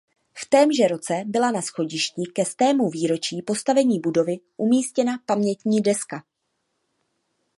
V 0.33 0.45
témže 0.49 0.87
roce 0.87 1.23
byla 1.25 1.51
na 1.51 1.61
schodišti 1.61 2.21
ke 2.33 2.45
stému 2.45 2.89
výročí 2.89 3.41
postavení 3.41 3.99
budovy 3.99 4.39
umístěna 4.57 5.17
pamětní 5.25 5.81
deska. 5.81 6.23